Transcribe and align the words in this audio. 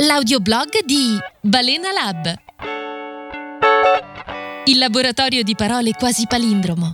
l'audioblog 0.00 0.84
di 0.84 1.18
Balena 1.40 1.90
Lab. 1.90 2.32
Il 4.66 4.78
laboratorio 4.78 5.42
di 5.42 5.56
parole 5.56 5.90
quasi 5.92 6.26
palindromo. 6.28 6.92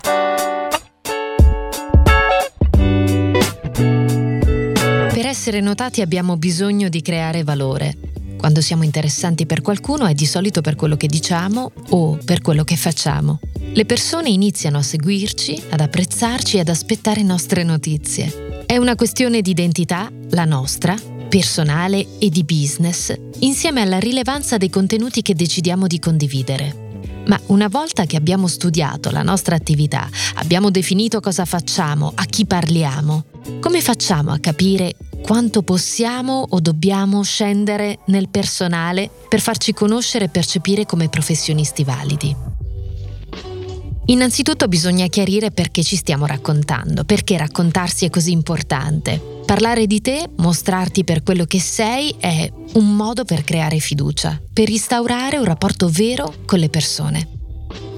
Per 5.12 5.26
essere 5.26 5.60
notati 5.60 6.00
abbiamo 6.00 6.38
bisogno 6.38 6.88
di 6.88 7.02
creare 7.02 7.42
valore. 7.42 7.98
Quando 8.38 8.62
siamo 8.62 8.84
interessanti 8.84 9.44
per 9.44 9.60
qualcuno 9.60 10.06
è 10.06 10.14
di 10.14 10.26
solito 10.26 10.62
per 10.62 10.74
quello 10.74 10.96
che 10.96 11.06
diciamo 11.06 11.72
o 11.90 12.18
per 12.24 12.40
quello 12.40 12.64
che 12.64 12.76
facciamo. 12.76 13.38
Le 13.74 13.84
persone 13.84 14.30
iniziano 14.30 14.78
a 14.78 14.82
seguirci, 14.82 15.64
ad 15.70 15.80
apprezzarci 15.80 16.56
e 16.56 16.60
ad 16.60 16.68
aspettare 16.68 17.22
nostre 17.22 17.64
notizie. 17.64 18.64
È 18.64 18.78
una 18.78 18.94
questione 18.94 19.42
di 19.42 19.50
identità, 19.50 20.10
la 20.30 20.44
nostra, 20.46 20.96
personale 21.34 22.06
e 22.20 22.28
di 22.28 22.44
business, 22.44 23.12
insieme 23.40 23.80
alla 23.80 23.98
rilevanza 23.98 24.56
dei 24.56 24.70
contenuti 24.70 25.20
che 25.20 25.34
decidiamo 25.34 25.88
di 25.88 25.98
condividere. 25.98 27.22
Ma 27.26 27.40
una 27.46 27.66
volta 27.66 28.04
che 28.04 28.14
abbiamo 28.14 28.46
studiato 28.46 29.10
la 29.10 29.24
nostra 29.24 29.56
attività, 29.56 30.08
abbiamo 30.34 30.70
definito 30.70 31.18
cosa 31.18 31.44
facciamo, 31.44 32.12
a 32.14 32.24
chi 32.26 32.46
parliamo, 32.46 33.24
come 33.58 33.80
facciamo 33.80 34.30
a 34.30 34.38
capire 34.38 34.94
quanto 35.24 35.62
possiamo 35.62 36.46
o 36.50 36.60
dobbiamo 36.60 37.20
scendere 37.24 37.98
nel 38.06 38.28
personale 38.28 39.10
per 39.28 39.40
farci 39.40 39.72
conoscere 39.72 40.26
e 40.26 40.28
percepire 40.28 40.86
come 40.86 41.08
professionisti 41.08 41.82
validi? 41.82 42.36
Innanzitutto 44.06 44.68
bisogna 44.68 45.08
chiarire 45.08 45.50
perché 45.50 45.82
ci 45.82 45.96
stiamo 45.96 46.26
raccontando, 46.26 47.02
perché 47.02 47.36
raccontarsi 47.36 48.04
è 48.04 48.10
così 48.10 48.30
importante. 48.30 49.33
Parlare 49.44 49.86
di 49.86 50.00
te, 50.00 50.26
mostrarti 50.36 51.04
per 51.04 51.22
quello 51.22 51.44
che 51.44 51.60
sei 51.60 52.14
è 52.18 52.50
un 52.74 52.96
modo 52.96 53.24
per 53.24 53.44
creare 53.44 53.78
fiducia, 53.78 54.40
per 54.52 54.70
instaurare 54.70 55.36
un 55.36 55.44
rapporto 55.44 55.88
vero 55.88 56.34
con 56.46 56.58
le 56.58 56.70
persone. 56.70 57.28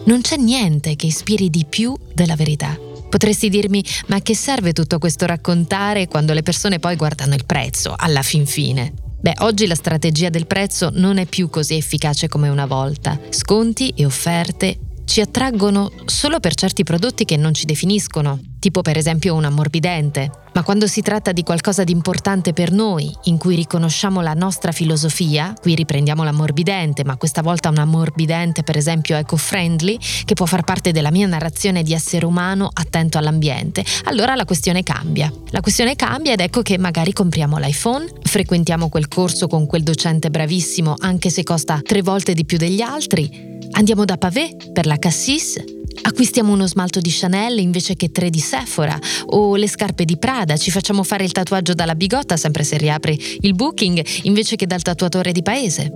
Non 0.06 0.22
c'è 0.22 0.36
niente 0.36 0.96
che 0.96 1.06
ispiri 1.06 1.48
di 1.48 1.64
più 1.64 1.96
della 2.12 2.34
verità. 2.34 2.76
Potresti 3.08 3.48
dirmi, 3.48 3.82
ma 4.08 4.20
che 4.20 4.34
serve 4.34 4.72
tutto 4.72 4.98
questo 4.98 5.24
raccontare 5.24 6.08
quando 6.08 6.32
le 6.32 6.42
persone 6.42 6.80
poi 6.80 6.96
guardano 6.96 7.34
il 7.34 7.46
prezzo, 7.46 7.94
alla 7.96 8.22
fin 8.22 8.44
fine? 8.44 8.92
Beh, 9.20 9.36
oggi 9.38 9.66
la 9.66 9.76
strategia 9.76 10.28
del 10.28 10.46
prezzo 10.46 10.90
non 10.92 11.16
è 11.16 11.26
più 11.26 11.48
così 11.48 11.74
efficace 11.74 12.28
come 12.28 12.48
una 12.48 12.66
volta. 12.66 13.18
Sconti 13.30 13.92
e 13.96 14.04
offerte 14.04 14.78
ci 15.06 15.20
attraggono 15.20 15.90
solo 16.04 16.40
per 16.40 16.54
certi 16.54 16.82
prodotti 16.82 17.24
che 17.24 17.36
non 17.36 17.54
ci 17.54 17.64
definiscono, 17.64 18.38
tipo 18.58 18.82
per 18.82 18.98
esempio 18.98 19.34
un 19.34 19.44
ammorbidente, 19.44 20.30
ma 20.52 20.62
quando 20.62 20.86
si 20.86 21.00
tratta 21.00 21.32
di 21.32 21.42
qualcosa 21.42 21.84
di 21.84 21.92
importante 21.92 22.52
per 22.52 22.72
noi, 22.72 23.14
in 23.24 23.38
cui 23.38 23.54
riconosciamo 23.54 24.20
la 24.20 24.32
nostra 24.32 24.72
filosofia, 24.72 25.54
qui 25.60 25.74
riprendiamo 25.74 26.24
l'ammorbidente, 26.24 27.04
ma 27.04 27.16
questa 27.16 27.42
volta 27.42 27.68
un 27.68 27.78
ammorbidente 27.78 28.62
per 28.62 28.76
esempio 28.76 29.16
eco-friendly, 29.16 29.98
che 30.24 30.34
può 30.34 30.46
far 30.46 30.64
parte 30.64 30.90
della 30.90 31.12
mia 31.12 31.26
narrazione 31.26 31.82
di 31.82 31.92
essere 31.92 32.26
umano 32.26 32.68
attento 32.72 33.16
all'ambiente, 33.16 33.84
allora 34.04 34.34
la 34.34 34.44
questione 34.44 34.82
cambia. 34.82 35.32
La 35.50 35.60
questione 35.60 35.94
cambia 35.94 36.32
ed 36.32 36.40
ecco 36.40 36.62
che 36.62 36.78
magari 36.78 37.12
compriamo 37.12 37.58
l'iPhone, 37.58 38.06
frequentiamo 38.22 38.88
quel 38.88 39.06
corso 39.06 39.46
con 39.46 39.66
quel 39.66 39.84
docente 39.84 40.30
bravissimo 40.30 40.94
anche 40.98 41.30
se 41.30 41.44
costa 41.44 41.80
tre 41.82 42.02
volte 42.02 42.34
di 42.34 42.44
più 42.44 42.58
degli 42.58 42.80
altri, 42.80 43.54
Andiamo 43.72 44.04
da 44.04 44.16
Pavé 44.16 44.56
per 44.72 44.86
la 44.86 44.96
Cassis, 44.96 45.62
acquistiamo 46.02 46.52
uno 46.52 46.66
smalto 46.66 47.00
di 47.00 47.10
Chanel 47.10 47.58
invece 47.58 47.94
che 47.94 48.10
tre 48.10 48.30
di 48.30 48.38
Sephora 48.38 48.98
o 49.26 49.56
le 49.56 49.68
scarpe 49.68 50.04
di 50.04 50.16
Prada, 50.16 50.56
ci 50.56 50.70
facciamo 50.70 51.02
fare 51.02 51.24
il 51.24 51.32
tatuaggio 51.32 51.74
dalla 51.74 51.94
bigotta 51.94 52.36
sempre 52.36 52.64
se 52.64 52.78
riapri 52.78 53.38
il 53.40 53.54
booking 53.54 54.04
invece 54.22 54.56
che 54.56 54.66
dal 54.66 54.82
tatuatore 54.82 55.32
di 55.32 55.42
paese. 55.42 55.92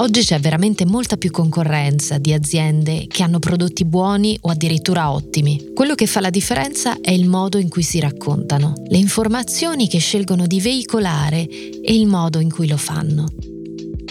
Oggi 0.00 0.20
c'è 0.20 0.38
veramente 0.38 0.86
molta 0.86 1.16
più 1.16 1.32
concorrenza 1.32 2.18
di 2.18 2.32
aziende 2.32 3.06
che 3.08 3.24
hanno 3.24 3.40
prodotti 3.40 3.84
buoni 3.84 4.38
o 4.42 4.50
addirittura 4.50 5.10
ottimi. 5.10 5.72
Quello 5.74 5.96
che 5.96 6.06
fa 6.06 6.20
la 6.20 6.30
differenza 6.30 7.00
è 7.00 7.10
il 7.10 7.26
modo 7.26 7.58
in 7.58 7.68
cui 7.68 7.82
si 7.82 7.98
raccontano, 7.98 8.74
le 8.86 8.98
informazioni 8.98 9.88
che 9.88 9.98
scelgono 9.98 10.46
di 10.46 10.60
veicolare 10.60 11.48
e 11.48 11.94
il 11.94 12.06
modo 12.06 12.38
in 12.38 12.50
cui 12.50 12.68
lo 12.68 12.76
fanno. 12.76 13.26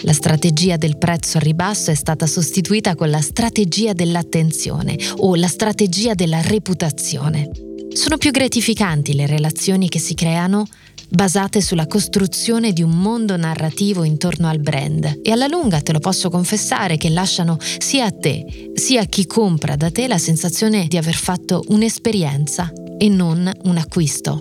La 0.02 0.12
strategia 0.12 0.76
del 0.76 0.96
prezzo 0.96 1.38
a 1.38 1.40
ribasso 1.40 1.90
è 1.90 1.94
stata 1.94 2.26
sostituita 2.26 2.94
con 2.94 3.10
la 3.10 3.20
strategia 3.20 3.92
dell'attenzione 3.92 4.96
o 5.16 5.34
la 5.34 5.48
strategia 5.48 6.14
della 6.14 6.40
reputazione. 6.40 7.50
Sono 7.92 8.16
più 8.16 8.30
gratificanti 8.30 9.14
le 9.14 9.26
relazioni 9.26 9.88
che 9.88 9.98
si 9.98 10.14
creano 10.14 10.66
basate 11.08 11.60
sulla 11.60 11.86
costruzione 11.86 12.72
di 12.72 12.82
un 12.82 12.90
mondo 12.90 13.36
narrativo 13.36 14.04
intorno 14.04 14.48
al 14.48 14.60
brand 14.60 15.20
e 15.22 15.30
alla 15.32 15.46
lunga 15.46 15.80
te 15.80 15.92
lo 15.92 15.98
posso 15.98 16.30
confessare 16.30 16.96
che 16.96 17.08
lasciano 17.08 17.56
sia 17.78 18.04
a 18.04 18.12
te 18.12 18.70
sia 18.74 19.00
a 19.00 19.06
chi 19.06 19.26
compra 19.26 19.74
da 19.74 19.90
te 19.90 20.06
la 20.06 20.18
sensazione 20.18 20.86
di 20.86 20.96
aver 20.96 21.14
fatto 21.14 21.64
un'esperienza 21.68 22.70
e 22.98 23.08
non 23.08 23.50
un 23.64 23.76
acquisto. 23.76 24.40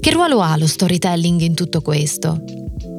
Che 0.00 0.10
ruolo 0.10 0.40
ha 0.40 0.56
lo 0.56 0.66
storytelling 0.66 1.40
in 1.40 1.54
tutto 1.54 1.82
questo? 1.82 2.55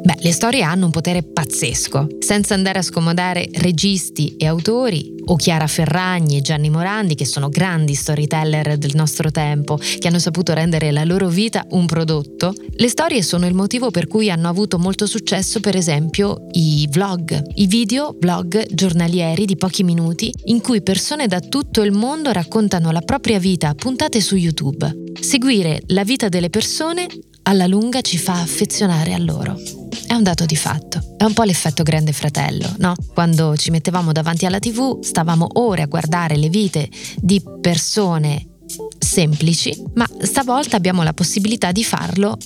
Beh, 0.08 0.20
le 0.22 0.32
storie 0.32 0.62
hanno 0.62 0.86
un 0.86 0.92
potere 0.92 1.22
pazzesco. 1.22 2.08
Senza 2.20 2.54
andare 2.54 2.80
a 2.80 2.82
scomodare 2.82 3.50
registi 3.56 4.38
e 4.38 4.48
autori, 4.48 5.16
o 5.26 5.36
Chiara 5.36 5.68
Ferragni 5.68 6.38
e 6.38 6.42
Gianni 6.42 6.70
Morandi, 6.70 7.14
che 7.14 7.26
sono 7.26 7.50
grandi 7.50 7.94
storyteller 7.94 8.78
del 8.78 8.96
nostro 8.96 9.32
tempo, 9.32 9.76
che 9.76 10.08
hanno 10.08 10.20
saputo 10.20 10.54
rendere 10.54 10.92
la 10.92 11.04
loro 11.04 11.28
vita 11.28 11.66
un 11.72 11.88
prodotto, 11.88 12.54
le 12.70 12.88
storie 12.88 13.22
sono 13.22 13.48
il 13.48 13.54
motivo 13.54 13.92
per 13.92 14.08
cui 14.08 14.32
hanno 14.32 14.48
avuto 14.48 14.80
molto 14.80 15.06
successo, 15.06 15.60
per 15.60 15.76
esempio, 15.76 16.48
i 16.52 16.88
vlog, 16.90 17.42
i 17.56 17.68
video 17.68 18.16
vlog 18.18 18.66
giornalieri 18.72 19.44
di 19.44 19.58
pochi 19.58 19.84
minuti 19.84 20.32
in 20.46 20.62
cui 20.62 20.82
persone 20.82 21.28
da 21.28 21.42
tutto 21.42 21.82
il 21.82 21.92
mondo 21.92 22.32
raccontano 22.32 22.92
la 22.92 23.02
propria 23.02 23.40
vita 23.40 23.76
puntate 23.76 24.22
su 24.22 24.38
YouTube. 24.38 24.90
Seguire 25.20 25.82
la 25.88 26.06
vita 26.06 26.30
delle 26.30 26.50
persone 26.50 27.08
alla 27.44 27.68
lunga 27.68 28.00
ci 28.00 28.18
fa 28.18 28.40
affezionare 28.40 29.14
a 29.14 29.18
loro. 29.18 29.87
È 30.08 30.14
un 30.14 30.24
dato 30.24 30.46
di 30.46 30.56
fatto. 30.56 31.16
È 31.18 31.26
un 31.26 31.34
po' 31.34 31.44
l'effetto 31.44 31.84
grande 31.84 32.14
fratello, 32.14 32.74
no? 32.78 32.96
Quando 33.14 33.58
ci 33.58 33.72
mettevamo 33.72 34.14
davanti 34.14 34.46
alla 34.46 34.58
TV 34.58 35.02
stavamo 35.02 35.46
ore 35.56 35.82
a 35.82 35.88
guardare 35.88 36.38
le 36.38 36.48
vite 36.48 36.90
di 37.18 37.44
persone 37.60 38.48
semplici, 38.98 39.78
ma 39.96 40.08
stavolta 40.22 40.78
abbiamo 40.78 41.04
la 41.04 41.14
possibilità 41.14 41.74
di 41.74 41.84
farlo 41.84 42.38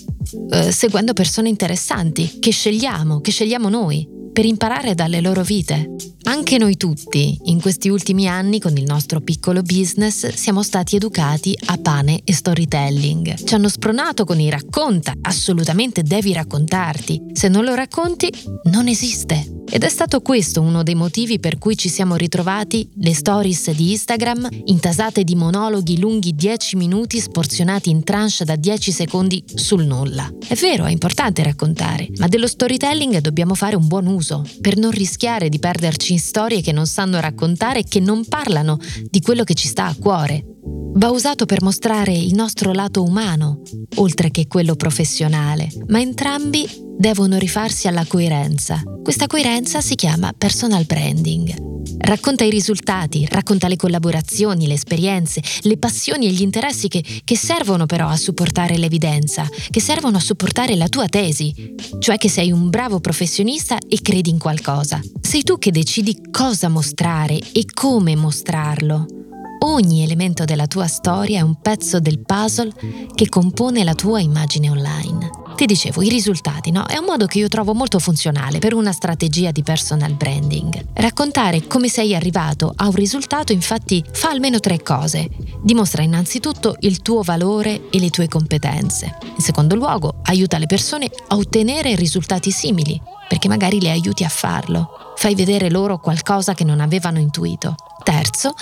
eh, 0.52 0.72
seguendo 0.72 1.14
persone 1.14 1.50
interessanti, 1.50 2.40
che 2.40 2.52
scegliamo, 2.52 3.22
che 3.22 3.32
scegliamo 3.32 3.70
noi, 3.70 4.08
per 4.34 4.46
imparare 4.46 4.96
dalle 4.96 5.22
loro 5.22 5.44
vite. 5.44 5.96
Anche 6.24 6.58
noi 6.58 6.78
tutti, 6.78 7.38
in 7.46 7.60
questi 7.60 7.90
ultimi 7.90 8.28
anni, 8.28 8.60
con 8.60 8.78
il 8.78 8.84
nostro 8.84 9.22
piccolo 9.22 9.62
business, 9.62 10.34
siamo 10.34 10.64
stati 10.64 10.96
educati 10.96 11.58
a 11.66 11.78
pane 11.78 12.22
e 12.24 12.34
storytelling. 12.34 13.44
Ci 13.44 13.54
hanno 13.54 13.70
spronato 13.70 14.24
con 14.24 14.40
i 14.40 14.50
racconta, 14.50 15.14
assolutamente 15.22 16.04
devi 16.04 16.34
raccontarti. 16.34 17.22
Se 17.34 17.48
non 17.48 17.64
lo 17.64 17.74
racconti, 17.74 18.32
non 18.66 18.88
esiste. 18.88 19.61
Ed 19.70 19.84
è 19.84 19.90
stato 19.90 20.22
questo 20.22 20.62
uno 20.62 20.84
dei 20.84 20.96
motivi 20.96 21.40
per 21.40 21.58
cui 21.58 21.78
ci 21.78 21.90
siamo 21.90 22.16
ritrovati 22.16 22.90
le 22.96 23.14
stories 23.14 23.72
di 23.72 23.92
Instagram 23.92 24.48
intasate 24.66 25.24
di 25.24 25.36
monologhi 25.36 26.00
lunghi 26.00 26.36
10 26.36 26.76
minuti 26.76 27.20
sporzionati 27.20 27.90
in 27.90 28.04
tranche 28.04 28.44
da 28.44 28.56
10 28.56 28.92
secondi 28.92 29.44
sul 29.54 29.86
nulla. 29.86 30.32
È 30.46 30.56
vero, 30.56 30.86
è 30.86 30.92
importante 30.92 31.44
raccontare, 31.44 32.08
ma 32.18 32.28
dello 32.28 32.48
storytelling 32.48 33.20
dobbiamo 33.20 33.56
fare 33.56 33.76
un 33.76 33.88
buon 33.88 34.08
uso 34.08 34.46
per 34.60 34.78
non 34.78 34.92
rischiare 34.92 35.50
di 35.50 35.60
perderci 35.60 36.14
in 36.14 36.20
storie 36.20 36.62
che 36.62 36.72
non 36.72 36.86
sanno 36.86 37.20
raccontare 37.20 37.80
e 37.80 37.86
che 37.88 38.00
non 38.00 38.26
parlano 38.26 38.78
di 39.10 39.22
quello 39.22 39.44
che 39.44 39.54
ci 39.54 39.68
sta 39.68 39.86
a 39.86 39.96
cuore. 39.96 40.46
Va 40.94 41.10
usato 41.10 41.46
per 41.46 41.62
mostrare 41.64 42.14
il 42.14 42.34
nostro 42.34 42.74
lato 42.74 43.02
umano, 43.02 43.62
oltre 43.96 44.30
che 44.30 44.48
quello 44.48 44.76
professionale, 44.76 45.70
ma 45.88 46.02
entrambi 46.02 46.81
devono 47.02 47.40
rifarsi 47.40 47.88
alla 47.88 48.06
coerenza. 48.06 48.84
Questa 49.02 49.26
coerenza 49.26 49.82
si 49.82 49.96
chiama 49.96 50.34
personal 50.38 50.86
branding. 50.86 51.52
Racconta 51.98 52.44
i 52.44 52.52
risultati, 52.52 53.26
racconta 53.28 53.68
le 53.68 53.76
collaborazioni, 53.76 54.68
le 54.68 54.76
esperienze, 54.76 55.42
le 55.62 55.78
passioni 55.78 56.28
e 56.28 56.32
gli 56.32 56.42
interessi 56.42 56.88
che, 56.90 57.04
che, 57.24 57.36
servono 57.36 57.88
però 57.88 58.08
a 58.08 58.16
supportare 58.16 58.78
l'evidenza, 58.78 59.50
che 59.72 59.82
servono 59.82 60.18
a 60.18 60.22
supportare 60.22 60.76
la 60.76 60.88
tua 60.90 61.08
tesi, 61.08 61.74
cioè 61.98 62.18
che 62.18 62.30
sei 62.30 62.52
un 62.52 62.70
bravo 62.70 63.00
professionista 63.00 63.80
e 63.80 64.00
credi 64.02 64.30
in 64.30 64.38
qualcosa. 64.38 65.02
Sei 65.20 65.42
tu 65.42 65.58
che 65.58 65.72
decidi 65.72 66.30
cosa 66.30 66.70
mostrare 66.70 67.40
e 67.52 67.66
come 67.74 68.16
mostrarlo. 68.16 69.21
Ogni 69.64 70.02
elemento 70.02 70.44
della 70.44 70.66
tua 70.66 70.88
storia 70.88 71.40
è 71.40 71.42
un 71.42 71.62
pezzo 71.62 72.00
del 72.00 72.20
puzzle 72.20 72.74
che 73.14 73.30
compone 73.30 73.84
la 73.84 73.94
tua 73.94 74.20
immagine 74.20 74.70
online. 74.70 75.30
Ti 75.56 75.66
dicevo, 75.68 76.02
i 76.02 76.10
risultati, 76.10 76.72
no? 76.72 76.88
È 76.88 76.98
un 76.98 77.06
modo 77.06 77.28
che 77.28 77.38
io 77.38 77.48
trovo 77.48 77.76
molto 77.76 78.00
funzionale 78.00 78.58
per 78.58 78.74
una 78.74 78.92
strategia 78.92 79.52
di 79.52 79.62
personal 79.62 80.14
branding. 80.14 80.88
Raccontare 80.94 81.68
come 81.68 81.90
sei 81.90 82.16
arrivato 82.16 82.74
a 82.76 82.88
un 82.88 82.94
risultato 82.94 83.52
infatti 83.52 84.04
fa 84.12 84.30
almeno 84.30 84.60
tre 84.60 84.82
cose. 84.82 85.30
Dimostra 85.62 86.02
innanzitutto 86.02 86.78
il 86.80 87.04
tuo 87.04 87.22
valore 87.22 87.90
e 87.92 88.00
le 88.00 88.10
tue 88.10 88.28
competenze. 88.28 89.16
In 89.36 89.44
secondo 89.44 89.76
luogo, 89.76 90.22
aiuta 90.24 90.58
le 90.58 90.66
persone 90.66 91.12
a 91.28 91.36
ottenere 91.36 91.94
risultati 91.96 92.50
simili, 92.50 93.00
perché 93.28 93.48
magari 93.48 93.80
le 93.80 93.92
aiuti 93.92 94.24
a 94.24 94.30
farlo. 94.30 95.14
Fai 95.16 95.36
vedere 95.36 95.70
loro 95.70 96.00
qualcosa 96.00 96.56
che 96.56 96.64
non 96.64 96.80
avevano 96.80 97.20
intuito. 97.20 97.76
Terzo, 98.04 98.56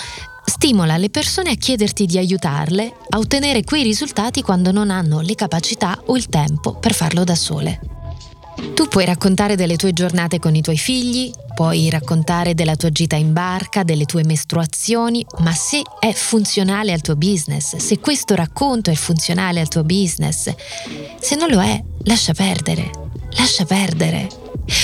stimola 0.60 0.98
le 0.98 1.08
persone 1.08 1.52
a 1.52 1.54
chiederti 1.54 2.04
di 2.04 2.18
aiutarle 2.18 2.92
a 3.08 3.16
ottenere 3.16 3.64
quei 3.64 3.82
risultati 3.82 4.42
quando 4.42 4.72
non 4.72 4.90
hanno 4.90 5.20
le 5.20 5.34
capacità 5.34 5.98
o 6.04 6.18
il 6.18 6.26
tempo 6.26 6.74
per 6.74 6.92
farlo 6.92 7.24
da 7.24 7.34
sole. 7.34 7.80
Tu 8.74 8.86
puoi 8.86 9.06
raccontare 9.06 9.56
delle 9.56 9.76
tue 9.76 9.94
giornate 9.94 10.38
con 10.38 10.54
i 10.54 10.60
tuoi 10.60 10.76
figli, 10.76 11.30
puoi 11.54 11.88
raccontare 11.88 12.52
della 12.52 12.76
tua 12.76 12.90
gita 12.90 13.16
in 13.16 13.32
barca, 13.32 13.84
delle 13.84 14.04
tue 14.04 14.22
mestruazioni, 14.22 15.24
ma 15.38 15.54
se 15.54 15.80
è 15.98 16.12
funzionale 16.12 16.92
al 16.92 17.00
tuo 17.00 17.16
business, 17.16 17.76
se 17.76 17.98
questo 17.98 18.34
racconto 18.34 18.90
è 18.90 18.94
funzionale 18.94 19.60
al 19.60 19.68
tuo 19.68 19.82
business, 19.82 20.52
se 21.18 21.36
non 21.36 21.48
lo 21.48 21.62
è, 21.62 21.82
lascia 22.02 22.34
perdere, 22.34 22.90
lascia 23.38 23.64
perdere. 23.64 24.39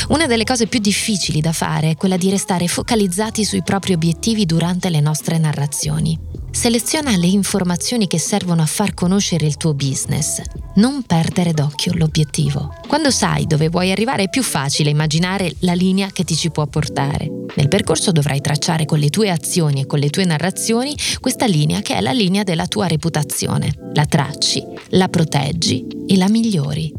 Una 0.08 0.26
delle 0.26 0.44
cose 0.44 0.66
più 0.66 0.78
difficili 0.78 1.40
da 1.40 1.52
fare 1.52 1.90
è 1.90 1.96
quella 1.96 2.16
di 2.16 2.30
restare 2.30 2.66
focalizzati 2.68 3.44
sui 3.44 3.62
propri 3.62 3.92
obiettivi 3.92 4.46
durante 4.46 4.90
le 4.90 5.00
nostre 5.00 5.38
narrazioni. 5.38 6.18
Seleziona 6.56 7.14
le 7.16 7.26
informazioni 7.26 8.06
che 8.06 8.18
servono 8.18 8.62
a 8.62 8.66
far 8.66 8.94
conoscere 8.94 9.44
il 9.44 9.58
tuo 9.58 9.74
business. 9.74 10.40
Non 10.76 11.02
perdere 11.02 11.52
d'occhio 11.52 11.92
l'obiettivo. 11.94 12.74
Quando 12.88 13.10
sai 13.10 13.46
dove 13.46 13.68
vuoi 13.68 13.90
arrivare 13.90 14.24
è 14.24 14.28
più 14.30 14.42
facile 14.42 14.88
immaginare 14.88 15.52
la 15.60 15.74
linea 15.74 16.10
che 16.10 16.24
ti 16.24 16.34
ci 16.34 16.50
può 16.50 16.66
portare. 16.66 17.30
Nel 17.56 17.68
percorso 17.68 18.10
dovrai 18.10 18.40
tracciare 18.40 18.86
con 18.86 18.98
le 18.98 19.10
tue 19.10 19.30
azioni 19.30 19.82
e 19.82 19.86
con 19.86 19.98
le 19.98 20.08
tue 20.08 20.24
narrazioni 20.24 20.96
questa 21.20 21.44
linea 21.44 21.82
che 21.82 21.94
è 21.94 22.00
la 22.00 22.12
linea 22.12 22.42
della 22.42 22.66
tua 22.66 22.86
reputazione. 22.86 23.74
La 23.92 24.06
tracci, 24.06 24.64
la 24.90 25.08
proteggi 25.08 25.86
e 26.06 26.16
la 26.16 26.30
migliori. 26.30 26.90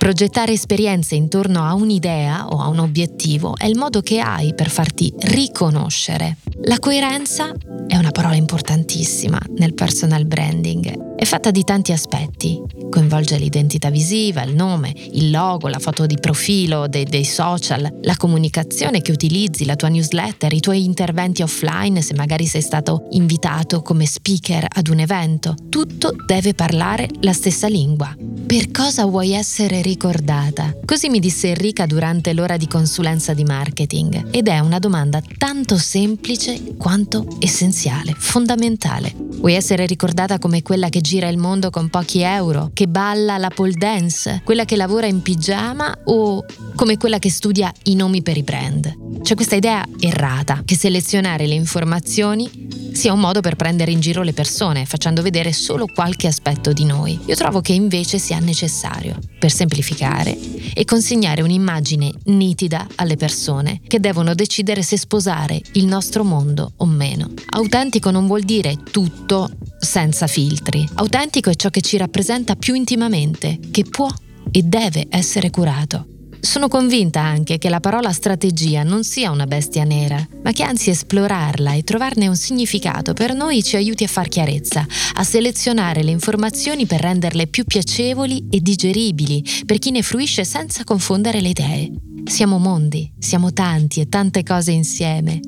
Progettare 0.00 0.52
esperienze 0.52 1.14
intorno 1.14 1.62
a 1.62 1.74
un'idea 1.74 2.48
o 2.48 2.58
a 2.58 2.68
un 2.68 2.78
obiettivo 2.78 3.54
è 3.54 3.66
il 3.66 3.76
modo 3.76 4.00
che 4.00 4.18
hai 4.18 4.54
per 4.54 4.70
farti 4.70 5.12
riconoscere. 5.14 6.38
La 6.62 6.78
coerenza 6.78 7.52
è 7.86 7.96
una 7.96 8.10
parola 8.10 8.34
importantissima 8.34 9.38
nel 9.58 9.74
personal 9.74 10.24
branding. 10.24 11.16
È 11.16 11.24
fatta 11.26 11.50
di 11.50 11.64
tanti 11.64 11.92
aspetti. 11.92 12.79
Coinvolge 12.90 13.38
l'identità 13.38 13.88
visiva, 13.88 14.42
il 14.42 14.54
nome, 14.54 14.92
il 15.12 15.30
logo, 15.30 15.68
la 15.68 15.78
foto 15.78 16.04
di 16.04 16.18
profilo 16.18 16.88
dei, 16.88 17.04
dei, 17.04 17.24
social, 17.24 17.98
la 18.02 18.16
comunicazione 18.16 19.00
che 19.00 19.12
utilizzi, 19.12 19.64
la 19.64 19.76
tua 19.76 19.88
newsletter, 19.88 20.52
i 20.52 20.60
tuoi 20.60 20.84
interventi 20.84 21.42
offline 21.42 22.02
se 22.02 22.14
magari 22.14 22.46
sei 22.46 22.60
stato 22.60 23.06
invitato 23.10 23.80
come 23.80 24.04
speaker 24.04 24.66
ad 24.68 24.88
un 24.88 24.98
evento. 24.98 25.54
Tutto 25.68 26.14
deve 26.26 26.52
parlare 26.52 27.08
la 27.20 27.32
stessa 27.32 27.68
lingua. 27.68 28.14
Per 28.46 28.70
cosa 28.72 29.06
vuoi 29.06 29.32
essere 29.32 29.80
ricordata? 29.80 30.74
Così 30.84 31.08
mi 31.08 31.20
disse 31.20 31.50
Enrica 31.50 31.86
durante 31.86 32.32
l'ora 32.32 32.56
di 32.56 32.66
consulenza 32.66 33.32
di 33.32 33.44
marketing 33.44 34.26
ed 34.32 34.48
è 34.48 34.58
una 34.58 34.80
domanda 34.80 35.22
tanto 35.38 35.78
semplice 35.78 36.74
quanto 36.76 37.26
essenziale, 37.38 38.12
fondamentale. 38.16 39.14
Vuoi 39.40 39.54
essere 39.54 39.86
ricordata 39.86 40.38
come 40.38 40.60
quella 40.60 40.90
che 40.90 41.00
gira 41.00 41.26
il 41.26 41.38
mondo 41.38 41.70
con 41.70 41.88
pochi 41.88 42.20
euro, 42.20 42.72
che 42.74 42.86
balla 42.86 43.38
la 43.38 43.48
pole 43.48 43.72
dance, 43.72 44.42
quella 44.44 44.66
che 44.66 44.76
lavora 44.76 45.06
in 45.06 45.22
pigiama 45.22 45.96
o 46.04 46.44
come 46.74 46.98
quella 46.98 47.18
che 47.18 47.30
studia 47.30 47.72
i 47.84 47.94
nomi 47.94 48.20
per 48.20 48.36
i 48.36 48.42
brand? 48.42 49.22
C'è 49.22 49.34
questa 49.34 49.56
idea 49.56 49.82
errata 49.98 50.60
che 50.62 50.76
selezionare 50.76 51.46
le 51.46 51.54
informazioni 51.54 52.68
sia 52.92 53.12
un 53.12 53.20
modo 53.20 53.40
per 53.40 53.56
prendere 53.56 53.90
in 53.90 54.00
giro 54.00 54.22
le 54.22 54.32
persone, 54.32 54.84
facendo 54.84 55.22
vedere 55.22 55.52
solo 55.52 55.86
qualche 55.86 56.26
aspetto 56.26 56.72
di 56.72 56.84
noi. 56.84 57.18
Io 57.26 57.34
trovo 57.34 57.60
che 57.60 57.72
invece 57.72 58.18
sia 58.18 58.38
necessario, 58.38 59.18
per 59.38 59.50
semplificare, 59.50 60.36
e 60.74 60.84
consegnare 60.84 61.42
un'immagine 61.42 62.12
nitida 62.24 62.86
alle 62.96 63.16
persone 63.16 63.80
che 63.86 64.00
devono 64.00 64.34
decidere 64.34 64.82
se 64.82 64.96
sposare 64.96 65.60
il 65.72 65.86
nostro 65.86 66.24
mondo 66.24 66.72
o 66.76 66.86
meno. 66.86 67.30
Autentico 67.50 68.10
non 68.10 68.26
vuol 68.26 68.42
dire 68.42 68.76
tutto 68.90 69.50
senza 69.78 70.26
filtri. 70.26 70.88
Autentico 70.94 71.50
è 71.50 71.54
ciò 71.54 71.70
che 71.70 71.80
ci 71.80 71.96
rappresenta 71.96 72.54
più 72.56 72.74
intimamente, 72.74 73.58
che 73.70 73.84
può 73.84 74.08
e 74.50 74.62
deve 74.62 75.06
essere 75.10 75.50
curato. 75.50 76.06
Sono 76.40 76.68
convinta 76.68 77.20
anche 77.20 77.58
che 77.58 77.68
la 77.68 77.80
parola 77.80 78.12
strategia 78.12 78.82
non 78.82 79.04
sia 79.04 79.30
una 79.30 79.46
bestia 79.46 79.84
nera, 79.84 80.26
ma 80.42 80.52
che 80.52 80.62
anzi 80.62 80.88
esplorarla 80.88 81.74
e 81.74 81.82
trovarne 81.82 82.28
un 82.28 82.36
significato 82.36 83.12
per 83.12 83.34
noi 83.34 83.62
ci 83.62 83.76
aiuti 83.76 84.04
a 84.04 84.08
far 84.08 84.28
chiarezza, 84.28 84.86
a 85.14 85.22
selezionare 85.22 86.02
le 86.02 86.10
informazioni 86.10 86.86
per 86.86 87.00
renderle 87.00 87.46
più 87.46 87.64
piacevoli 87.64 88.46
e 88.50 88.60
digeribili 88.60 89.44
per 89.66 89.78
chi 89.78 89.90
ne 89.90 90.02
fruisce 90.02 90.44
senza 90.44 90.82
confondere 90.82 91.42
le 91.42 91.48
idee. 91.50 91.92
Siamo 92.24 92.58
mondi, 92.58 93.12
siamo 93.18 93.52
tanti 93.52 94.00
e 94.00 94.08
tante 94.08 94.42
cose 94.42 94.72
insieme, 94.72 95.40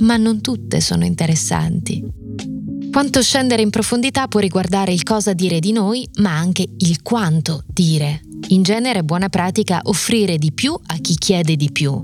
ma 0.00 0.16
non 0.16 0.40
tutte 0.40 0.80
sono 0.80 1.04
interessanti. 1.04 2.02
Quanto 2.90 3.22
scendere 3.22 3.60
in 3.60 3.70
profondità 3.70 4.28
può 4.28 4.40
riguardare 4.40 4.92
il 4.92 5.02
cosa 5.02 5.34
dire 5.34 5.60
di 5.60 5.72
noi, 5.72 6.08
ma 6.20 6.36
anche 6.36 6.66
il 6.78 7.02
quanto 7.02 7.62
dire. 7.66 8.22
In 8.46 8.62
genere 8.62 9.00
è 9.00 9.02
buona 9.02 9.28
pratica 9.28 9.80
offrire 9.84 10.38
di 10.38 10.52
più 10.52 10.72
a 10.72 10.96
chi 10.96 11.14
chiede 11.16 11.56
di 11.56 11.70
più 11.70 12.02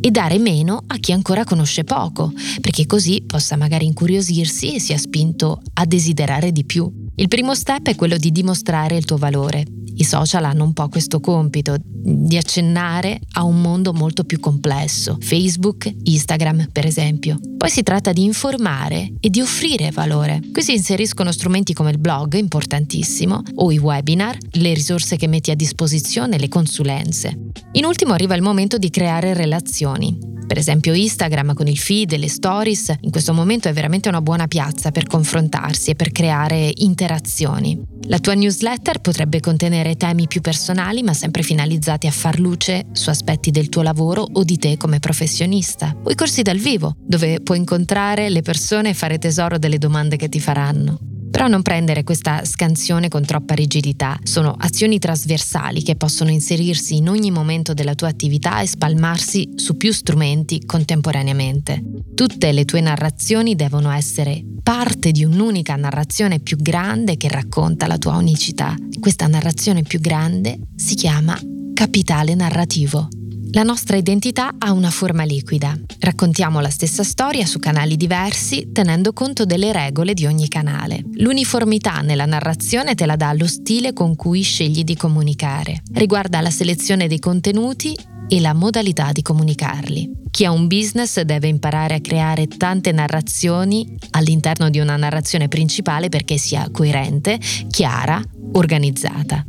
e 0.00 0.10
dare 0.10 0.38
meno 0.38 0.82
a 0.86 0.96
chi 0.98 1.12
ancora 1.12 1.44
conosce 1.44 1.84
poco, 1.84 2.32
perché 2.60 2.86
così 2.86 3.22
possa 3.26 3.56
magari 3.56 3.86
incuriosirsi 3.86 4.74
e 4.74 4.80
sia 4.80 4.98
spinto 4.98 5.60
a 5.74 5.86
desiderare 5.86 6.52
di 6.52 6.64
più. 6.64 7.07
Il 7.18 7.26
primo 7.26 7.52
step 7.56 7.88
è 7.88 7.96
quello 7.96 8.16
di 8.16 8.30
dimostrare 8.30 8.96
il 8.96 9.04
tuo 9.04 9.16
valore. 9.16 9.64
I 9.96 10.04
social 10.04 10.44
hanno 10.44 10.62
un 10.62 10.72
po' 10.72 10.88
questo 10.88 11.18
compito 11.18 11.74
di 11.82 12.36
accennare 12.36 13.18
a 13.32 13.42
un 13.42 13.60
mondo 13.60 13.92
molto 13.92 14.22
più 14.22 14.38
complesso, 14.38 15.18
Facebook, 15.20 15.92
Instagram 16.04 16.68
per 16.70 16.86
esempio. 16.86 17.40
Poi 17.56 17.70
si 17.70 17.82
tratta 17.82 18.12
di 18.12 18.22
informare 18.22 19.14
e 19.18 19.30
di 19.30 19.40
offrire 19.40 19.90
valore. 19.90 20.40
Qui 20.52 20.62
si 20.62 20.74
inseriscono 20.74 21.32
strumenti 21.32 21.72
come 21.72 21.90
il 21.90 21.98
blog, 21.98 22.34
importantissimo, 22.34 23.42
o 23.56 23.72
i 23.72 23.78
webinar, 23.78 24.38
le 24.52 24.72
risorse 24.72 25.16
che 25.16 25.26
metti 25.26 25.50
a 25.50 25.56
disposizione, 25.56 26.38
le 26.38 26.48
consulenze. 26.48 27.36
In 27.72 27.84
ultimo 27.84 28.12
arriva 28.12 28.36
il 28.36 28.42
momento 28.42 28.78
di 28.78 28.90
creare 28.90 29.34
relazioni. 29.34 30.37
Per 30.48 30.56
esempio 30.56 30.94
Instagram 30.94 31.52
con 31.52 31.66
il 31.66 31.76
feed 31.76 32.12
e 32.12 32.16
le 32.16 32.30
stories 32.30 32.94
in 33.02 33.10
questo 33.10 33.34
momento 33.34 33.68
è 33.68 33.72
veramente 33.74 34.08
una 34.08 34.22
buona 34.22 34.46
piazza 34.46 34.90
per 34.90 35.06
confrontarsi 35.06 35.90
e 35.90 35.94
per 35.94 36.10
creare 36.10 36.72
interazioni. 36.76 37.78
La 38.06 38.18
tua 38.18 38.32
newsletter 38.32 39.00
potrebbe 39.00 39.40
contenere 39.40 39.96
temi 39.96 40.26
più 40.26 40.40
personali 40.40 41.02
ma 41.02 41.12
sempre 41.12 41.42
finalizzati 41.42 42.06
a 42.06 42.10
far 42.10 42.38
luce 42.38 42.86
su 42.92 43.10
aspetti 43.10 43.50
del 43.50 43.68
tuo 43.68 43.82
lavoro 43.82 44.26
o 44.32 44.42
di 44.42 44.56
te 44.56 44.78
come 44.78 45.00
professionista. 45.00 45.94
O 46.02 46.10
i 46.10 46.14
corsi 46.14 46.40
dal 46.40 46.56
vivo, 46.56 46.96
dove 46.98 47.40
puoi 47.42 47.58
incontrare 47.58 48.30
le 48.30 48.40
persone 48.40 48.88
e 48.88 48.94
fare 48.94 49.18
tesoro 49.18 49.58
delle 49.58 49.76
domande 49.76 50.16
che 50.16 50.30
ti 50.30 50.40
faranno. 50.40 51.17
Però 51.30 51.46
non 51.46 51.62
prendere 51.62 52.04
questa 52.04 52.44
scansione 52.44 53.08
con 53.08 53.24
troppa 53.24 53.54
rigidità, 53.54 54.18
sono 54.22 54.54
azioni 54.58 54.98
trasversali 54.98 55.82
che 55.82 55.96
possono 55.96 56.30
inserirsi 56.30 56.96
in 56.96 57.08
ogni 57.08 57.30
momento 57.30 57.74
della 57.74 57.94
tua 57.94 58.08
attività 58.08 58.60
e 58.60 58.66
spalmarsi 58.66 59.50
su 59.56 59.76
più 59.76 59.92
strumenti 59.92 60.64
contemporaneamente. 60.64 61.82
Tutte 62.14 62.52
le 62.52 62.64
tue 62.64 62.80
narrazioni 62.80 63.54
devono 63.54 63.90
essere 63.90 64.42
parte 64.62 65.12
di 65.12 65.24
un'unica 65.24 65.76
narrazione 65.76 66.40
più 66.40 66.56
grande 66.56 67.16
che 67.16 67.28
racconta 67.28 67.86
la 67.86 67.98
tua 67.98 68.16
unicità. 68.16 68.74
Questa 68.98 69.26
narrazione 69.26 69.82
più 69.82 70.00
grande 70.00 70.58
si 70.76 70.94
chiama 70.94 71.38
capitale 71.74 72.34
narrativo. 72.34 73.08
La 73.52 73.62
nostra 73.62 73.96
identità 73.96 74.54
ha 74.58 74.72
una 74.72 74.90
forma 74.90 75.24
liquida. 75.24 75.74
Raccontiamo 76.00 76.60
la 76.60 76.68
stessa 76.68 77.02
storia 77.02 77.46
su 77.46 77.58
canali 77.58 77.96
diversi 77.96 78.70
tenendo 78.72 79.12
conto 79.12 79.46
delle 79.46 79.72
regole 79.72 80.12
di 80.12 80.26
ogni 80.26 80.48
canale. 80.48 81.02
L'uniformità 81.14 82.00
nella 82.00 82.26
narrazione 82.26 82.94
te 82.94 83.06
la 83.06 83.16
dà 83.16 83.32
lo 83.32 83.46
stile 83.46 83.94
con 83.94 84.16
cui 84.16 84.42
scegli 84.42 84.84
di 84.84 84.96
comunicare. 84.96 85.82
Riguarda 85.94 86.40
la 86.42 86.50
selezione 86.50 87.08
dei 87.08 87.18
contenuti 87.18 87.96
e 88.28 88.40
la 88.40 88.52
modalità 88.52 89.12
di 89.12 89.22
comunicarli. 89.22 90.26
Chi 90.30 90.44
ha 90.44 90.50
un 90.50 90.66
business 90.66 91.20
deve 91.22 91.48
imparare 91.48 91.94
a 91.94 92.00
creare 92.00 92.46
tante 92.46 92.92
narrazioni 92.92 93.96
all'interno 94.10 94.68
di 94.68 94.78
una 94.78 94.96
narrazione 94.96 95.48
principale 95.48 96.10
perché 96.10 96.36
sia 96.36 96.68
coerente, 96.70 97.40
chiara, 97.70 98.22
organizzata. 98.52 99.44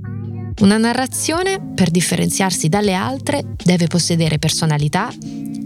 Una 0.59 0.77
narrazione, 0.77 1.61
per 1.73 1.89
differenziarsi 1.89 2.67
dalle 2.67 2.93
altre, 2.93 3.43
deve 3.63 3.87
possedere 3.87 4.39
personalità, 4.39 5.09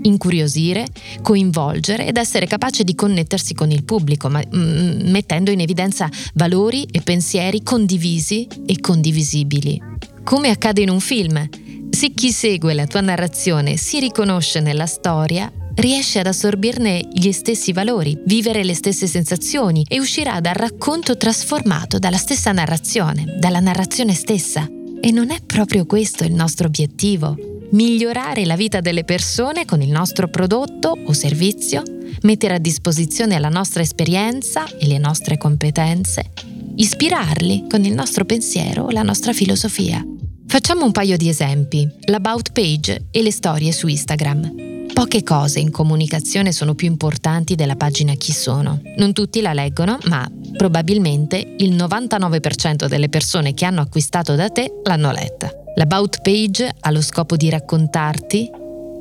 incuriosire, 0.04 0.86
coinvolgere 1.24 2.06
ed 2.06 2.18
essere 2.18 2.46
capace 2.46 2.84
di 2.84 2.94
connettersi 2.94 3.56
con 3.56 3.72
il 3.72 3.84
pubblico, 3.84 4.30
ma, 4.30 4.42
mettendo 4.52 5.50
in 5.50 5.62
evidenza 5.62 6.08
valori 6.36 6.84
e 6.92 7.02
pensieri 7.02 7.64
condivisi 7.64 8.48
e 8.66 8.80
condivisibili. 8.80 9.82
come 10.24 10.50
accade 10.50 10.82
in 10.82 10.90
un 10.90 11.00
film. 11.00 11.48
Se 11.90 12.12
chi 12.14 12.32
segue 12.32 12.74
la 12.74 12.88
tua 12.88 13.02
narrazione 13.02 13.78
si 13.78 14.00
riconosce 14.00 14.60
nella 14.62 14.86
storia, 14.86 15.52
riesce 15.76 16.20
ad 16.20 16.28
assorbirne 16.28 17.08
gli 17.12 17.32
stessi 17.32 17.74
valori, 17.74 18.18
vivere 18.26 18.64
le 18.64 18.74
stesse 18.74 19.08
sensazioni 19.08 19.86
e 19.88 20.00
uscirà 20.00 20.40
dal 20.40 20.54
racconto 20.54 21.18
trasformato 21.18 22.00
dalla 22.00 22.18
stessa 22.18 22.52
narrazione, 22.52 23.38
dalla 23.40 23.60
narrazione 23.60 24.14
stessa. 24.14 24.68
E 25.06 25.12
non 25.12 25.32
è 25.32 25.42
proprio 25.46 25.86
questo 25.86 26.24
il 26.24 26.32
nostro 26.32 26.68
obiettivo? 26.68 27.36
Migliorare 27.72 28.46
la 28.46 28.56
vita 28.56 28.80
delle 28.80 29.04
persone 29.04 29.66
con 29.66 29.82
il 29.82 29.90
nostro 29.90 30.30
prodotto 30.30 30.98
o 31.06 31.12
servizio? 31.12 31.84
Mettere 32.22 32.54
a 32.54 32.58
disposizione 32.58 33.38
la 33.38 33.50
nostra 33.50 33.82
esperienza 33.82 34.66
e 34.66 34.88
le 34.88 34.98
nostre 35.00 35.38
competenze? 35.38 36.32
Ispirarli 36.76 37.66
con 37.70 37.84
il 37.84 37.94
nostro 37.94 38.24
pensiero 38.24 38.84
o 38.84 38.92
la 38.92 39.04
nostra 39.04 39.34
filosofia? 39.34 40.02
Facciamo 40.48 40.86
un 40.86 40.94
paio 40.94 41.18
di 41.18 41.28
esempi, 41.28 41.86
l'about 42.06 42.54
page 42.54 43.08
e 43.12 43.22
le 43.22 43.32
storie 43.32 43.74
su 43.74 43.88
Instagram. 43.88 44.73
Poche 44.94 45.24
cose 45.24 45.60
in 45.60 45.72
comunicazione 45.72 46.52
sono 46.52 46.76
più 46.76 46.88
importanti 46.88 47.56
della 47.56 47.76
pagina 47.76 48.14
Chi 48.14 48.32
sono. 48.32 48.80
Non 48.98 49.12
tutti 49.12 49.42
la 49.42 49.52
leggono, 49.52 49.98
ma 50.06 50.30
probabilmente 50.56 51.56
il 51.58 51.74
99% 51.74 52.86
delle 52.88 53.10
persone 53.10 53.56
che 53.56 53.66
hanno 53.66 53.82
acquistato 53.82 54.36
da 54.36 54.50
te 54.50 54.72
l'hanno 54.84 55.12
letta. 55.12 55.52
L'About 55.76 56.22
Page 56.22 56.72
ha 56.80 56.92
lo 56.92 57.02
scopo 57.02 57.36
di 57.36 57.50
raccontarti 57.50 58.50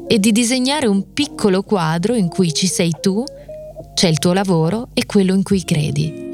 e 0.08 0.18
di 0.18 0.32
disegnare 0.32 0.86
un 0.86 1.12
piccolo 1.12 1.62
quadro 1.62 2.14
in 2.14 2.28
cui 2.28 2.54
ci 2.54 2.66
sei 2.66 2.92
tu, 2.98 3.22
c'è 3.92 4.08
il 4.08 4.18
tuo 4.18 4.32
lavoro 4.32 4.88
e 4.94 5.04
quello 5.04 5.34
in 5.34 5.42
cui 5.42 5.62
credi. 5.62 6.30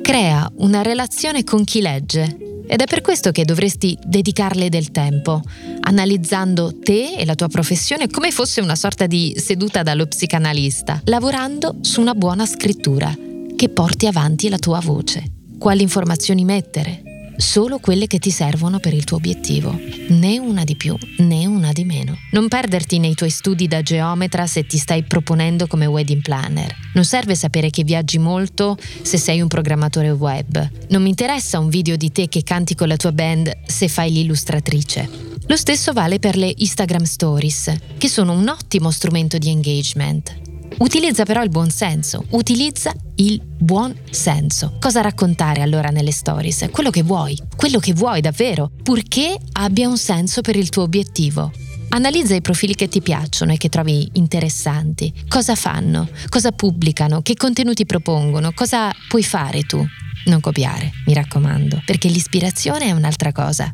Crea 0.00 0.50
una 0.56 0.80
relazione 0.80 1.44
con 1.44 1.62
chi 1.64 1.82
legge 1.82 2.53
ed 2.66 2.80
è 2.80 2.86
per 2.86 3.00
questo 3.00 3.30
che 3.30 3.44
dovresti 3.44 3.98
dedicarle 4.02 4.68
del 4.68 4.90
tempo, 4.90 5.42
analizzando 5.80 6.78
te 6.78 7.14
e 7.14 7.24
la 7.24 7.34
tua 7.34 7.48
professione 7.48 8.08
come 8.08 8.30
fosse 8.30 8.60
una 8.60 8.76
sorta 8.76 9.06
di 9.06 9.34
seduta 9.36 9.82
dallo 9.82 10.06
psicanalista, 10.06 11.02
lavorando 11.04 11.76
su 11.82 12.00
una 12.00 12.14
buona 12.14 12.46
scrittura 12.46 13.14
che 13.56 13.68
porti 13.68 14.06
avanti 14.06 14.48
la 14.48 14.58
tua 14.58 14.80
voce. 14.80 15.24
Quali 15.58 15.82
informazioni 15.82 16.44
mettere? 16.44 17.03
Solo 17.36 17.78
quelle 17.78 18.06
che 18.06 18.18
ti 18.18 18.30
servono 18.30 18.78
per 18.78 18.94
il 18.94 19.04
tuo 19.04 19.16
obiettivo, 19.16 19.78
né 20.08 20.38
una 20.38 20.64
di 20.64 20.76
più 20.76 20.96
né 21.18 21.46
una 21.46 21.72
di 21.72 21.84
meno. 21.84 22.16
Non 22.32 22.48
perderti 22.48 22.98
nei 22.98 23.14
tuoi 23.14 23.30
studi 23.30 23.66
da 23.66 23.82
geometra 23.82 24.46
se 24.46 24.66
ti 24.66 24.78
stai 24.78 25.04
proponendo 25.04 25.66
come 25.66 25.86
wedding 25.86 26.22
planner. 26.22 26.74
Non 26.94 27.04
serve 27.04 27.34
sapere 27.34 27.70
che 27.70 27.84
viaggi 27.84 28.18
molto 28.18 28.76
se 29.02 29.18
sei 29.18 29.40
un 29.40 29.48
programmatore 29.48 30.10
web. 30.10 30.70
Non 30.88 31.02
mi 31.02 31.08
interessa 31.08 31.58
un 31.58 31.68
video 31.68 31.96
di 31.96 32.12
te 32.12 32.28
che 32.28 32.42
canti 32.42 32.74
con 32.74 32.88
la 32.88 32.96
tua 32.96 33.12
band 33.12 33.52
se 33.66 33.88
fai 33.88 34.12
l'illustratrice. 34.12 35.08
Lo 35.46 35.56
stesso 35.56 35.92
vale 35.92 36.18
per 36.18 36.36
le 36.36 36.52
Instagram 36.56 37.02
Stories, 37.02 37.72
che 37.98 38.08
sono 38.08 38.32
un 38.32 38.48
ottimo 38.48 38.90
strumento 38.90 39.36
di 39.36 39.50
engagement. 39.50 40.53
Utilizza 40.78 41.24
però 41.24 41.42
il 41.42 41.50
buon 41.50 41.70
senso, 41.70 42.24
utilizza 42.30 42.92
il 43.16 43.40
buon 43.42 43.94
senso. 44.10 44.76
Cosa 44.80 45.00
raccontare 45.00 45.62
allora 45.62 45.88
nelle 45.90 46.10
stories? 46.10 46.68
Quello 46.70 46.90
che 46.90 47.02
vuoi, 47.02 47.38
quello 47.56 47.78
che 47.78 47.92
vuoi 47.92 48.20
davvero, 48.20 48.70
purché 48.82 49.36
abbia 49.52 49.88
un 49.88 49.96
senso 49.96 50.40
per 50.40 50.56
il 50.56 50.68
tuo 50.70 50.82
obiettivo. 50.82 51.52
Analizza 51.90 52.34
i 52.34 52.40
profili 52.40 52.74
che 52.74 52.88
ti 52.88 53.00
piacciono 53.02 53.52
e 53.52 53.56
che 53.56 53.68
trovi 53.68 54.08
interessanti. 54.14 55.12
Cosa 55.28 55.54
fanno? 55.54 56.08
Cosa 56.28 56.50
pubblicano? 56.50 57.22
Che 57.22 57.34
contenuti 57.34 57.86
propongono? 57.86 58.52
Cosa 58.52 58.92
puoi 59.08 59.22
fare 59.22 59.62
tu? 59.62 59.84
Non 60.26 60.40
copiare, 60.40 60.90
mi 61.06 61.14
raccomando, 61.14 61.82
perché 61.84 62.08
l'ispirazione 62.08 62.86
è 62.86 62.92
un'altra 62.92 63.30
cosa. 63.30 63.72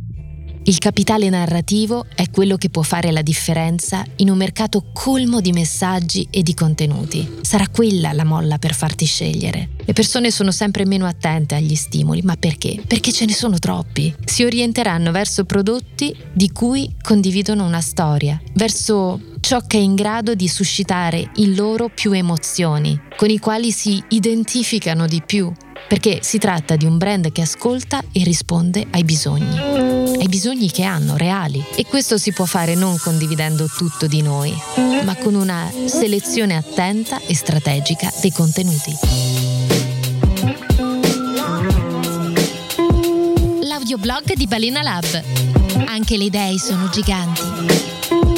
Il 0.65 0.77
capitale 0.77 1.31
narrativo 1.31 2.05
è 2.15 2.29
quello 2.31 2.57
che 2.57 2.69
può 2.69 2.83
fare 2.83 3.11
la 3.13 3.23
differenza 3.23 4.05
in 4.17 4.29
un 4.29 4.37
mercato 4.37 4.85
colmo 4.93 5.41
di 5.41 5.53
messaggi 5.53 6.29
e 6.31 6.43
di 6.43 6.53
contenuti. 6.53 7.39
Sarà 7.41 7.67
quella 7.69 8.13
la 8.13 8.25
molla 8.25 8.59
per 8.59 8.75
farti 8.75 9.07
scegliere. 9.07 9.71
Le 9.83 9.93
persone 9.95 10.31
sono 10.31 10.51
sempre 10.51 10.85
meno 10.85 11.07
attente 11.07 11.55
agli 11.55 11.75
stimoli, 11.75 12.21
ma 12.23 12.37
perché? 12.37 12.81
Perché 12.87 13.11
ce 13.11 13.25
ne 13.25 13.33
sono 13.33 13.59
troppi. 13.59 14.15
Si 14.23 14.45
orienteranno 14.45 15.11
verso 15.13 15.45
prodotti 15.45 16.15
di 16.33 16.53
cui 16.53 16.95
condividono 17.01 17.65
una 17.65 17.81
storia, 17.81 18.41
verso 18.53 19.19
ciò 19.41 19.61
che 19.67 19.79
è 19.79 19.81
in 19.81 19.95
grado 19.95 20.35
di 20.35 20.47
suscitare 20.47 21.31
in 21.37 21.55
loro 21.55 21.89
più 21.89 22.13
emozioni, 22.13 23.01
con 23.17 23.31
i 23.31 23.39
quali 23.39 23.73
si 23.73 24.01
identificano 24.11 25.07
di 25.07 25.23
più, 25.25 25.51
perché 25.91 26.21
si 26.23 26.39
tratta 26.39 26.77
di 26.77 26.85
un 26.85 26.99
brand 26.99 27.33
che 27.33 27.41
ascolta 27.43 28.01
e 28.13 28.23
risponde 28.23 28.87
ai 28.93 29.03
bisogni 29.03 29.99
ai 30.21 30.29
bisogni 30.29 30.71
che 30.71 30.85
hanno, 30.85 31.17
reali. 31.17 31.65
E 31.75 31.87
questo 31.87 32.19
si 32.19 32.33
può 32.33 32.45
fare 32.45 32.75
non 32.75 32.99
condividendo 32.99 33.67
tutto 33.67 34.07
di 34.07 34.21
noi, 34.21 34.55
ma 35.03 35.17
con 35.17 35.35
una 35.35 35.69
selezione 35.87 36.57
attenta 36.57 37.19
e 37.27 37.35
strategica 37.35 38.13
dei 38.21 38.31
contenuti. 38.31 38.95
L'audioblog 43.63 44.35
di 44.35 44.47
Balena 44.47 44.83
Lab. 44.83 45.23
Anche 45.87 46.19
le 46.19 46.25
idee 46.25 46.59
sono 46.59 46.89
giganti. 46.91 48.30